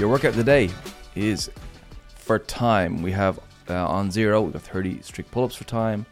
Your 0.00 0.08
workout 0.08 0.32
today 0.32 0.70
is 1.14 1.50
for 2.16 2.38
time. 2.38 3.02
We 3.02 3.12
have 3.12 3.38
uh, 3.68 3.86
on 3.86 4.10
zero, 4.10 4.40
we 4.40 4.50
got 4.50 4.62
30 4.62 5.02
strict 5.02 5.30
pull 5.30 5.44
ups 5.44 5.54
for 5.56 5.64
time. 5.64 6.06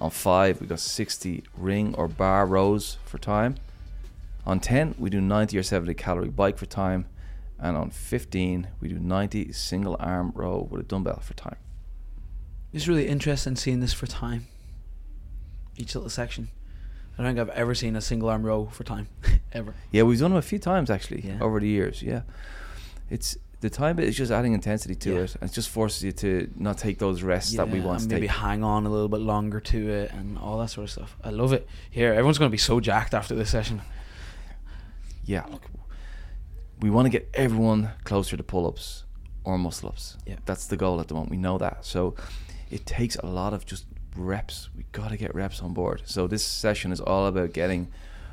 On 0.00 0.10
five, 0.10 0.60
we 0.60 0.66
got 0.66 0.80
60 0.80 1.44
ring 1.56 1.94
or 1.96 2.08
bar 2.08 2.44
rows 2.44 2.98
for 3.04 3.18
time. 3.18 3.54
On 4.44 4.58
10, 4.58 4.96
we 4.98 5.10
do 5.10 5.20
90 5.20 5.56
or 5.58 5.62
70 5.62 5.94
calorie 5.94 6.28
bike 6.28 6.58
for 6.58 6.66
time. 6.66 7.06
And 7.56 7.76
on 7.76 7.90
15, 7.90 8.66
we 8.80 8.88
do 8.88 8.98
90 8.98 9.52
single 9.52 9.96
arm 10.00 10.32
row 10.34 10.66
with 10.68 10.80
a 10.80 10.84
dumbbell 10.84 11.20
for 11.20 11.34
time. 11.34 11.56
It's 12.72 12.88
really 12.88 13.06
interesting 13.06 13.54
seeing 13.54 13.78
this 13.78 13.92
for 13.92 14.08
time. 14.08 14.48
Each 15.76 15.94
little 15.94 16.10
section. 16.10 16.48
I 17.16 17.22
don't 17.22 17.36
think 17.36 17.48
I've 17.48 17.56
ever 17.56 17.76
seen 17.76 17.94
a 17.94 18.00
single 18.00 18.28
arm 18.28 18.42
row 18.44 18.66
for 18.72 18.82
time, 18.82 19.06
ever. 19.52 19.74
Yeah, 19.92 20.02
we've 20.02 20.18
done 20.18 20.32
them 20.32 20.38
a 20.38 20.42
few 20.42 20.58
times 20.58 20.90
actually 20.90 21.20
Yeah. 21.20 21.38
over 21.40 21.60
the 21.60 21.68
years. 21.68 22.02
Yeah, 22.02 22.22
it's 23.10 23.36
the 23.60 23.68
time 23.68 23.96
bit 23.96 24.06
is 24.08 24.16
just 24.16 24.32
adding 24.32 24.54
intensity 24.54 24.94
to 24.94 25.10
Yeah. 25.12 25.20
it, 25.20 25.36
and 25.40 25.50
it 25.50 25.52
just 25.52 25.68
forces 25.68 26.02
you 26.02 26.12
to 26.12 26.50
not 26.56 26.78
take 26.78 26.98
those 26.98 27.22
rests 27.22 27.52
that 27.56 27.68
we 27.68 27.80
want 27.80 28.00
to 28.00 28.08
maybe 28.08 28.26
take. 28.26 28.36
hang 28.36 28.64
on 28.64 28.86
a 28.86 28.88
little 28.90 29.08
bit 29.10 29.20
longer 29.20 29.60
to 29.60 29.88
it 29.90 30.12
and 30.12 30.38
all 30.38 30.56
that 30.58 30.70
sort 30.70 30.84
of 30.84 30.90
stuff. 30.90 31.16
I 31.22 31.28
love 31.30 31.52
it. 31.52 31.68
Here, 31.90 32.10
everyone's 32.12 32.38
going 32.38 32.50
to 32.50 32.54
be 32.54 32.58
so 32.58 32.80
jacked 32.80 33.12
after 33.12 33.34
this 33.34 33.50
session. 33.50 33.82
Yeah, 35.24 35.44
look, 35.50 35.62
we 36.80 36.88
want 36.90 37.06
to 37.06 37.10
get 37.10 37.28
everyone 37.34 37.90
closer 38.04 38.36
to 38.36 38.42
pull-ups 38.42 39.04
or 39.44 39.58
muscle-ups. 39.58 40.16
Yeah. 40.26 40.36
that's 40.46 40.66
the 40.66 40.76
goal 40.78 41.00
at 41.00 41.08
the 41.08 41.14
moment. 41.14 41.30
We 41.30 41.36
know 41.36 41.58
that, 41.58 41.84
so 41.84 42.14
it 42.70 42.86
takes 42.86 43.16
a 43.16 43.26
lot 43.26 43.52
of 43.52 43.66
just 43.66 43.84
reps. 44.16 44.70
We 44.76 44.84
got 44.92 45.08
to 45.10 45.16
get 45.16 45.34
reps 45.34 45.60
on 45.60 45.74
board. 45.74 46.02
So 46.06 46.26
this 46.26 46.44
session 46.44 46.92
is 46.92 47.00
all 47.00 47.26
about 47.26 47.52
getting. 47.52 47.88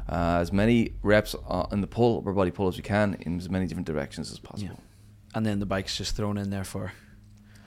Uh, 0.09 0.39
as 0.39 0.51
many 0.53 0.93
reps 1.03 1.35
uh, 1.49 1.65
in 1.71 1.81
the 1.81 1.87
pull 1.87 2.19
upper 2.19 2.31
body 2.33 2.51
pull 2.51 2.67
as 2.67 2.77
we 2.77 2.83
can 2.83 3.17
in 3.21 3.37
as 3.37 3.49
many 3.49 3.67
different 3.67 3.87
directions 3.87 4.31
as 4.31 4.39
possible. 4.39 4.75
Yeah. 4.75 5.35
And 5.35 5.45
then 5.45 5.59
the 5.59 5.65
bike's 5.65 5.97
just 5.97 6.15
thrown 6.15 6.37
in 6.37 6.49
there 6.49 6.63
for 6.63 6.85
a 6.85 6.91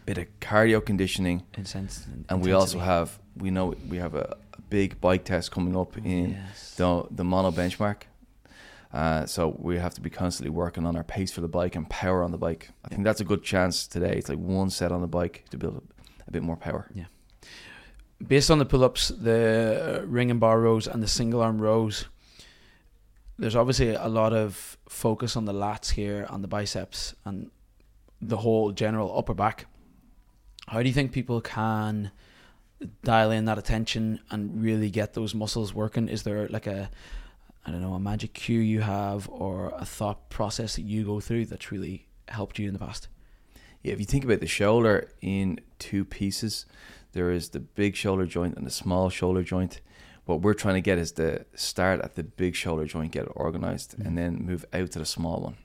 Bit 0.07 0.19
of 0.19 0.27
cardio 0.41 0.85
conditioning, 0.85 1.45
incense. 1.57 2.07
and 2.29 2.43
we 2.43 2.53
also 2.53 2.79
have 2.79 3.19
we 3.37 3.51
know 3.51 3.75
we 3.89 3.99
have 3.99 4.15
a, 4.15 4.37
a 4.55 4.61
big 4.63 5.01
bike 5.01 5.25
test 5.25 5.51
coming 5.53 5.77
up 5.77 5.97
in 5.99 6.31
yes. 6.31 6.75
the 6.77 7.05
the 7.11 7.23
mono 7.25 7.51
benchmark. 7.51 8.03
Uh, 8.93 9.25
so 9.27 9.55
we 9.59 9.79
have 9.79 9.95
to 9.95 10.01
be 10.01 10.11
constantly 10.11 10.51
working 10.51 10.85
on 10.87 10.97
our 10.97 11.05
pace 11.05 11.31
for 11.31 11.43
the 11.43 11.49
bike 11.49 11.77
and 11.77 11.89
power 11.89 12.25
on 12.25 12.33
the 12.33 12.39
bike. 12.39 12.71
I 12.85 12.89
think 12.89 13.05
that's 13.05 13.21
a 13.21 13.25
good 13.25 13.45
chance 13.45 13.87
today. 13.87 14.15
It's 14.17 14.29
like 14.29 14.39
one 14.39 14.69
set 14.71 14.91
on 14.91 15.01
the 15.01 15.07
bike 15.07 15.45
to 15.51 15.57
build 15.59 15.77
a, 15.77 15.83
a 16.27 16.31
bit 16.33 16.43
more 16.43 16.57
power. 16.57 16.91
Yeah. 16.93 17.05
based 18.27 18.51
on 18.51 18.59
the 18.59 18.65
pull-ups, 18.65 19.09
the 19.09 20.01
uh, 20.03 20.07
ring 20.07 20.31
and 20.31 20.41
bar 20.41 20.61
rows, 20.61 20.89
and 20.89 21.03
the 21.03 21.09
single 21.09 21.41
arm 21.41 21.61
rows, 21.61 22.07
there's 23.41 23.57
obviously 23.57 23.95
a 23.95 24.09
lot 24.09 24.33
of 24.33 24.77
focus 24.89 25.35
on 25.35 25.47
the 25.47 25.53
lats 25.53 25.91
here, 25.91 26.27
on 26.29 26.43
the 26.43 26.49
biceps, 26.49 27.15
and 27.25 27.51
the 28.21 28.37
whole 28.37 28.71
general 28.71 29.17
upper 29.19 29.35
back. 29.35 29.67
How 30.69 30.83
do 30.83 30.89
you 30.89 30.95
think 30.95 31.11
people 31.11 31.41
can 31.41 32.13
dial 33.03 33.31
in 33.31 33.47
that 33.47 33.59
attention 33.59 34.21
and 34.31 34.63
really 34.63 34.91
get 34.91 35.15
those 35.15 35.35
muscles 35.35 35.75
working? 35.75 36.09
Is 36.09 36.23
there 36.23 36.47
like 36.49 36.67
a 36.67 36.91
I 37.67 37.71
don't 37.71 37.83
know, 37.83 37.95
a 37.95 38.01
magic 38.01 38.33
cue 38.33 38.61
you 38.61 38.81
have 38.81 39.29
or 39.29 39.73
a 39.77 39.85
thought 39.85 40.31
process 40.31 40.77
that 40.77 40.83
you 40.83 41.05
go 41.05 41.21
through 41.21 41.47
that's 41.47 41.71
really 41.71 42.07
helped 42.29 42.59
you 42.59 42.69
in 42.69 42.73
the 42.73 42.79
past? 42.79 43.09
Yeah, 43.83 43.93
if 43.93 44.01
you 44.01 44.07
think 44.07 44.25
about 44.25 44.41
the 44.41 44.47
shoulder 44.47 45.11
in 45.21 45.61
two 45.79 46.05
pieces, 46.05 46.67
there 47.13 47.31
is 47.31 47.51
the 47.51 47.61
big 47.61 47.97
shoulder 47.97 48.27
joint 48.27 48.57
and 48.57 48.67
the 48.67 48.71
small 48.71 49.09
shoulder 49.11 49.43
joint. 49.43 49.81
What 50.27 50.43
we're 50.43 50.55
trying 50.55 50.75
to 50.75 50.81
get 50.81 50.99
is 50.99 51.13
to 51.13 51.45
start 51.55 52.01
at 52.01 52.15
the 52.15 52.23
big 52.23 52.55
shoulder 52.55 52.85
joint, 52.85 53.13
get 53.13 53.25
it 53.25 53.33
organized, 53.35 53.97
and 53.99 54.17
then 54.17 54.45
move 54.45 54.65
out 54.73 54.91
to 54.93 54.99
the 54.99 55.07
small 55.07 55.41
one. 55.41 55.57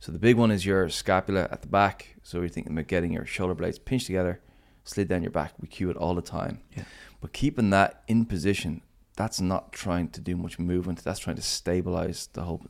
So 0.00 0.10
the 0.12 0.18
big 0.18 0.36
one 0.36 0.50
is 0.50 0.64
your 0.64 0.88
scapula 0.88 1.46
at 1.50 1.60
the 1.60 1.68
back. 1.68 2.16
So 2.22 2.40
you're 2.40 2.48
thinking 2.48 2.72
about 2.72 2.88
getting 2.88 3.12
your 3.12 3.26
shoulder 3.26 3.54
blades 3.54 3.78
pinched 3.78 4.06
together, 4.06 4.40
slid 4.84 5.08
down 5.08 5.22
your 5.22 5.30
back. 5.30 5.52
We 5.60 5.68
cue 5.68 5.90
it 5.90 5.96
all 5.96 6.14
the 6.14 6.22
time. 6.22 6.60
Yeah. 6.76 6.84
But 7.20 7.32
keeping 7.32 7.70
that 7.70 8.02
in 8.08 8.24
position, 8.24 8.80
that's 9.16 9.40
not 9.40 9.72
trying 9.72 10.08
to 10.08 10.20
do 10.20 10.36
much 10.36 10.58
movement. 10.58 11.04
That's 11.04 11.20
trying 11.20 11.36
to 11.36 11.42
stabilize 11.42 12.28
the 12.32 12.42
whole 12.42 12.62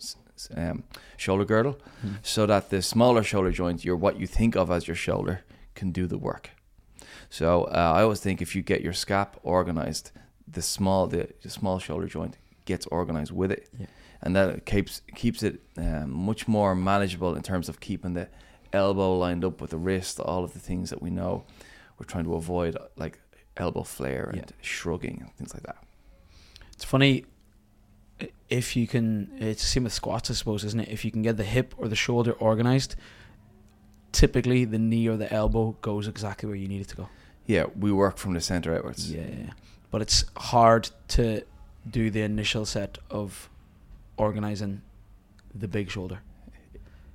um, 0.57 0.83
shoulder 1.17 1.45
girdle 1.45 1.79
so 2.23 2.47
that 2.47 2.71
the 2.71 2.83
smaller 2.83 3.23
shoulder 3.23 3.53
joint, 3.53 3.85
your 3.85 3.97
what 3.97 4.19
you 4.19 4.27
think 4.27 4.57
of 4.57 4.71
as 4.71 4.89
your 4.89 4.97
shoulder, 4.97 5.45
can 5.77 5.93
do 5.93 6.09
the 6.09 6.19
work. 6.19 6.51
So 7.29 7.65
uh, 7.65 7.93
I 7.95 8.03
always 8.03 8.21
think 8.21 8.43
if 8.43 8.57
you 8.57 8.63
get 8.63 8.81
your 8.81 8.93
scap 8.93 9.35
organized, 9.45 10.11
the 10.53 10.63
small 10.63 11.07
the, 11.07 11.29
the 11.43 11.51
small 11.51 11.79
shoulder 11.79 12.07
joint 12.07 12.37
gets 12.65 12.87
organized 12.87 13.33
with 13.33 13.51
it, 13.53 13.69
Yeah. 13.79 13.87
and 14.23 14.35
that 14.37 14.65
keeps 14.67 15.03
keeps 15.15 15.43
it 15.43 15.61
um, 15.77 16.11
much 16.11 16.47
more 16.49 16.75
manageable 16.75 17.35
in 17.35 17.43
terms 17.43 17.69
of 17.69 17.81
keeping 17.81 18.15
the 18.15 18.29
elbow 18.73 19.17
lined 19.19 19.45
up 19.45 19.61
with 19.61 19.71
the 19.71 19.77
wrist, 19.79 20.21
all 20.21 20.45
of 20.45 20.53
the 20.53 20.61
things 20.61 20.91
that 20.91 21.03
we 21.03 21.11
know 21.11 21.45
we're 21.99 22.07
trying 22.07 22.25
to 22.25 22.35
avoid, 22.35 22.77
like 22.97 23.19
elbow 23.57 23.83
flare 23.83 24.25
and 24.31 24.39
Yeah. 24.39 24.45
shrugging 24.63 25.19
and 25.23 25.35
things 25.37 25.53
like 25.55 25.65
that. 25.65 25.77
It's 26.73 26.85
funny 26.85 27.25
if 28.49 28.77
you 28.77 28.87
can. 28.87 29.31
It's 29.39 29.63
the 29.63 29.69
same 29.69 29.85
with 29.85 29.93
squats, 29.93 30.31
I 30.31 30.35
suppose, 30.35 30.65
isn't 30.65 30.81
it? 30.81 30.89
If 30.89 31.05
you 31.05 31.11
can 31.11 31.23
get 31.23 31.37
the 31.37 31.45
hip 31.45 31.75
or 31.79 31.89
the 31.89 31.97
shoulder 31.97 32.33
organized, 32.33 32.97
typically 34.13 34.65
the 34.65 34.79
knee 34.79 35.09
or 35.09 35.17
the 35.17 35.33
elbow 35.33 35.77
goes 35.83 36.09
exactly 36.09 36.47
where 36.47 36.57
you 36.57 36.69
need 36.69 36.81
it 36.81 36.89
to 36.89 36.97
go. 36.97 37.09
Yeah, 37.47 37.67
we 37.79 37.91
work 37.93 38.17
from 38.19 38.35
the 38.35 38.41
center 38.41 38.75
outwards. 38.77 39.13
Yeah, 39.13 39.23
yeah, 39.23 39.37
yeah. 39.47 39.53
But 39.91 40.03
it's 40.03 40.25
hard 40.37 40.91
to 41.09 41.43
do 41.89 42.11
the 42.11 42.23
initial 42.23 42.65
set 42.67 42.99
of 43.11 43.49
organizing 44.17 44.83
the 45.55 45.69
big 45.69 45.91
shoulder. 45.91 46.21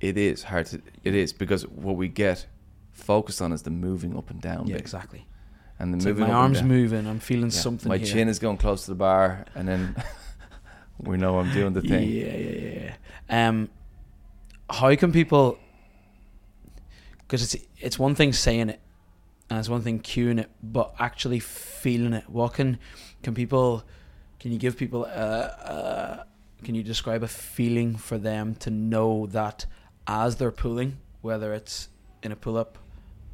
It 0.00 0.18
is 0.18 0.42
hard 0.44 0.66
to. 0.66 0.82
It 1.04 1.14
is 1.14 1.32
because 1.32 1.66
what 1.66 1.96
we 1.96 2.08
get 2.08 2.46
focused 2.92 3.40
on 3.40 3.52
is 3.52 3.62
the 3.62 3.70
moving 3.70 4.16
up 4.16 4.30
and 4.30 4.40
down. 4.40 4.66
Yeah, 4.66 4.74
bit. 4.74 4.80
exactly. 4.82 5.26
And 5.78 5.92
the 5.92 5.96
It's 5.96 6.06
like 6.06 6.28
my 6.28 6.34
arms 6.34 6.62
moving. 6.62 7.06
I'm 7.06 7.20
feeling 7.20 7.50
Yeah, 7.50 7.60
something. 7.60 7.88
My 7.88 7.98
here. 7.98 8.06
chin 8.06 8.28
is 8.28 8.38
going 8.38 8.56
close 8.58 8.84
to 8.84 8.90
the 8.90 8.94
bar, 8.96 9.44
and 9.54 9.66
then 9.68 9.96
we 10.98 11.16
know 11.16 11.38
I'm 11.38 11.52
doing 11.52 11.72
the 11.72 11.80
thing. 11.82 12.08
Yeah, 12.08 12.24
yeah, 12.26 12.58
yeah, 12.58 12.92
yeah. 13.30 13.48
Um, 13.48 13.68
how 14.68 14.94
can 14.96 15.12
people? 15.12 15.58
Because 17.20 17.42
it's 17.54 17.64
it's 17.80 17.98
one 17.98 18.14
thing 18.14 18.32
saying 18.32 18.70
it, 18.70 18.80
and 19.48 19.58
it's 19.58 19.68
one 19.68 19.82
thing 19.82 20.00
cueing 20.00 20.40
it, 20.40 20.50
but 20.62 20.94
actually 20.98 21.40
feeling 21.40 22.12
it. 22.12 22.28
What 22.28 22.54
can 22.54 22.78
can 23.22 23.34
people? 23.34 23.84
Can 24.40 24.52
you 24.52 24.58
give 24.58 24.76
people? 24.76 25.04
Uh, 25.04 25.08
uh, 25.08 26.24
can 26.64 26.74
you 26.74 26.82
describe 26.82 27.22
a 27.22 27.28
feeling 27.28 27.96
for 27.96 28.18
them 28.18 28.54
to 28.56 28.70
know 28.70 29.26
that 29.26 29.66
as 30.06 30.36
they're 30.36 30.50
pulling, 30.50 30.98
whether 31.20 31.52
it's 31.52 31.88
in 32.22 32.32
a 32.32 32.36
pull 32.36 32.56
up, 32.56 32.78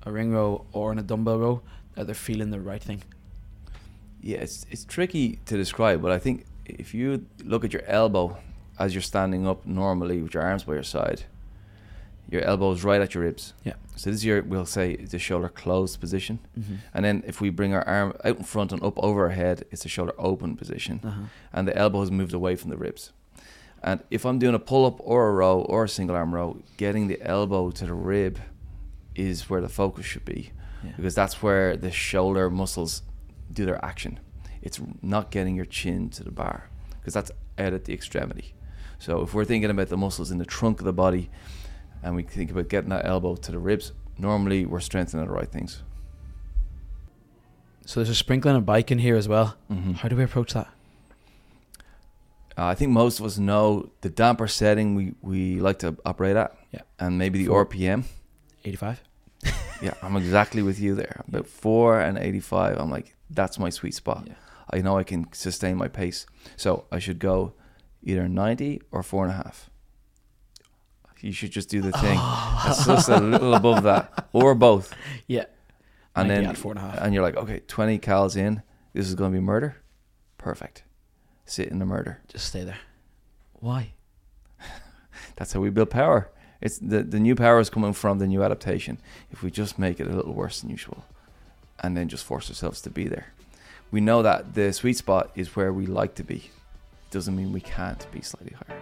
a 0.05 0.13
ring 0.13 0.33
row, 0.33 0.67
or 0.73 0.93
in 0.93 0.99
a 0.99 1.03
dumbbell 1.03 1.39
row, 1.39 1.63
that 1.95 2.07
they're 2.07 2.15
feeling 2.15 2.51
the 2.51 2.61
right 2.61 2.83
thing. 2.83 3.03
Yeah, 4.21 4.39
it's 4.39 4.67
it's 4.71 4.85
tricky 4.85 5.39
to 5.47 5.57
describe, 5.57 6.03
but 6.03 6.13
I 6.13 6.19
think 6.19 6.45
if 6.67 6.95
you 6.95 7.27
look 7.45 7.65
at 7.65 7.73
your 7.73 7.85
elbow 7.87 8.37
as 8.79 8.95
you're 8.95 9.03
standing 9.03 9.47
up 9.47 9.67
normally 9.67 10.23
with 10.23 10.35
your 10.35 10.43
arms 10.43 10.65
by 10.65 10.75
your 10.75 10.83
side, 10.83 11.25
your 12.33 12.43
elbow 12.43 12.73
is 12.73 12.83
right 12.85 13.01
at 13.01 13.15
your 13.15 13.25
ribs. 13.25 13.53
Yeah. 13.65 13.75
So 13.97 14.11
this 14.11 14.21
is 14.21 14.25
your 14.25 14.43
we'll 14.43 14.67
say 14.67 14.97
the 14.97 15.19
shoulder 15.19 15.49
closed 15.49 16.01
position, 16.01 16.39
Mm-hmm. 16.59 16.75
and 16.95 17.05
then 17.05 17.23
if 17.27 17.41
we 17.41 17.51
bring 17.51 17.75
our 17.75 17.87
arm 17.87 18.15
out 18.25 18.39
in 18.39 18.45
front 18.45 18.73
and 18.73 18.83
up 18.83 18.99
over 18.99 19.25
our 19.25 19.31
head, 19.31 19.65
it's 19.71 19.83
the 19.83 19.89
shoulder 19.89 20.15
open 20.19 20.57
position. 20.57 21.01
Uh-huh. 21.05 21.21
and 21.53 21.69
the 21.69 21.77
elbow 21.77 22.01
has 22.01 22.11
moved 22.11 22.33
away 22.35 22.57
from 22.57 22.71
the 22.71 22.77
ribs. 22.77 23.13
And 23.83 24.01
if 24.11 24.25
I'm 24.25 24.39
doing 24.39 24.55
a 24.55 24.59
pull 24.61 24.87
up 24.87 24.97
or 25.01 25.29
a 25.29 25.33
row 25.33 25.61
or 25.63 25.85
a 25.85 25.89
single 25.89 26.15
arm 26.17 26.33
row, 26.35 26.63
getting 26.77 27.09
the 27.09 27.21
elbow 27.23 27.71
to 27.73 27.87
the 27.87 27.95
rib 27.95 28.39
is 29.15 29.51
where 29.51 29.61
the 29.61 29.69
focus 29.69 30.07
should 30.07 30.25
be 30.25 30.53
Yeah. 30.85 30.93
because 30.97 31.15
that's 31.15 31.43
where 31.43 31.77
the 31.77 31.91
shoulder 31.91 32.49
muscles 32.49 33.03
do 33.53 33.67
their 33.67 33.85
action. 33.85 34.21
It's 34.63 34.81
not 35.03 35.31
getting 35.33 35.57
your 35.57 35.65
chin 35.67 36.09
to 36.11 36.23
the 36.25 36.31
bar 36.31 36.71
because 37.01 37.13
that's 37.13 37.33
out 37.59 37.73
at 37.75 37.85
the 37.85 37.93
extremity. 37.93 38.55
So 39.01 39.21
if 39.23 39.35
we're 39.35 39.45
thinking 39.45 39.71
about 39.71 39.89
the 39.89 39.97
muscles 39.97 40.31
in 40.31 40.39
the 40.39 40.47
trunk 40.47 40.79
of 40.81 40.85
the 40.87 40.93
body 40.93 41.29
and 42.03 42.17
we 42.17 42.23
think 42.23 42.51
about 42.51 42.69
getting 42.69 42.91
that 42.91 43.07
elbow 43.07 43.37
to 43.37 43.53
the 43.53 43.59
ribs, 43.59 43.93
normally 44.19 44.67
we're 44.67 44.81
strengthening 44.81 45.27
the 45.27 45.33
right 45.33 45.51
things. 45.51 45.83
So 47.87 48.01
there's 48.01 48.09
a 48.11 48.15
sprinkling 48.15 48.57
of 48.57 48.65
bike 48.65 48.91
in 48.91 48.99
here 48.99 49.17
as 49.17 49.29
well. 49.29 49.57
Mm-hmm. 49.71 49.93
How 49.93 50.09
do 50.09 50.17
we 50.17 50.25
approach 50.25 50.55
that? 50.55 50.69
Uh, 52.57 52.67
I 52.67 52.75
think 52.75 52.91
most 52.93 53.19
of 53.19 53.27
us 53.27 53.39
know 53.39 53.91
the 54.03 54.11
damper 54.11 54.47
setting 54.47 54.95
we, 54.95 55.15
we 55.23 55.61
like 55.61 55.79
to 55.81 55.97
operate 56.05 56.37
at. 56.37 56.57
Yeah. 56.71 56.83
And 56.99 57.19
maybe 57.19 57.39
the 57.41 57.47
Four. 57.47 57.67
RPM. 57.67 58.05
85. 58.65 59.03
Yeah, 59.83 59.95
I'm 60.01 60.15
exactly 60.15 60.63
with 60.63 60.79
you 60.79 60.95
there. 60.95 61.25
About 61.27 61.49
four 61.49 61.99
and 62.01 62.17
85, 62.17 62.79
I'm 62.79 62.89
like, 62.89 63.17
that's 63.29 63.59
my 63.59 63.69
sweet 63.69 63.95
spot. 63.95 64.23
Yeah. 64.29 64.35
I 64.71 64.81
know 64.81 64.97
I 64.97 65.03
can 65.03 65.27
sustain 65.33 65.77
my 65.77 65.89
pace. 65.89 66.25
So 66.57 66.85
I 66.93 67.01
should 67.01 67.19
go 67.19 67.55
either 68.05 68.29
90 68.29 68.81
or 68.93 69.03
four 69.03 69.25
and 69.25 69.33
a 69.33 69.37
half. 69.37 69.71
You 71.23 71.33
should 71.33 71.53
just 71.53 71.69
do 71.69 71.81
the 71.81 71.93
oh. 71.95 72.01
thing. 72.01 72.19
It's 72.71 72.85
just 72.85 73.09
a 73.09 73.19
little 73.21 73.55
above 73.55 73.85
that, 73.85 74.29
or 74.33 74.55
both. 74.55 74.93
Yeah. 75.29 75.45
And 76.15 76.29
90 76.29 76.47
then, 76.47 76.55
four 76.57 76.73
and 76.73 76.79
a 76.79 76.83
half. 76.83 76.99
and 77.01 77.15
you're 77.15 77.23
like, 77.23 77.37
okay, 77.37 77.61
20 77.67 77.99
cals 78.01 78.37
in. 78.37 78.63
This 78.93 79.09
is 79.09 79.15
going 79.15 79.33
to 79.33 79.39
be 79.39 79.43
murder. 79.43 79.77
Perfect. 80.37 80.83
Sit 81.47 81.69
in 81.69 81.79
the 81.79 81.87
murder. 81.87 82.21
Just 82.29 82.47
stay 82.47 82.65
there. 82.65 82.81
Why? 83.55 83.93
That's 85.37 85.53
how 85.53 85.61
we 85.61 85.71
build 85.71 85.91
power. 85.91 86.31
It's 86.61 86.79
the 86.79 87.03
the 87.03 87.19
new 87.19 87.35
power 87.35 87.59
is 87.59 87.71
coming 87.71 87.93
from 87.93 88.19
the 88.19 88.27
new 88.27 88.43
adaptation. 88.43 88.99
If 89.31 89.43
we 89.43 89.51
just 89.51 89.79
make 89.79 89.99
it 89.99 90.07
a 90.07 90.15
little 90.15 90.35
worse 90.35 90.61
than 90.61 90.71
usual, 90.71 91.05
and 91.81 91.97
then 91.97 92.09
just 92.09 92.25
force 92.25 92.49
ourselves 92.49 92.81
to 92.83 92.91
be 92.91 93.09
there, 93.09 93.33
we 93.91 94.01
know 94.01 94.23
that 94.23 94.55
the 94.55 94.73
sweet 94.73 94.97
spot 94.97 95.31
is 95.35 95.57
where 95.57 95.73
we 95.73 95.87
like 95.87 96.15
to 96.17 96.25
be. 96.25 96.51
Doesn't 97.11 97.37
mean 97.37 97.53
we 97.53 97.61
can't 97.61 98.07
be 98.13 98.21
slightly 98.21 98.55
higher. 98.67 98.82